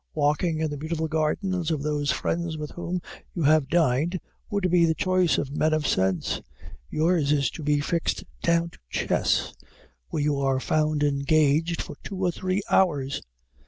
Walking 0.15 0.61
in 0.61 0.71
the 0.71 0.79
beautiful 0.79 1.07
gardens 1.07 1.69
of 1.69 1.83
those 1.83 2.09
friends 2.09 2.57
with 2.57 2.71
whom 2.71 3.03
you 3.35 3.43
have 3.43 3.69
dined 3.69 4.19
would 4.49 4.71
be 4.71 4.83
the 4.83 4.95
choice 4.95 5.37
of 5.37 5.55
men 5.55 5.73
of 5.75 5.85
sense; 5.85 6.41
yours 6.89 7.31
is 7.31 7.51
to 7.51 7.61
be 7.61 7.79
fixed 7.81 8.23
down 8.41 8.71
to 8.71 8.79
chess, 8.89 9.53
where 10.07 10.23
you 10.23 10.39
are 10.39 10.59
found 10.59 11.03
engaged 11.03 11.83
for 11.83 11.97
two 12.01 12.15
or 12.15 12.31
three 12.31 12.63
hours! 12.71 13.21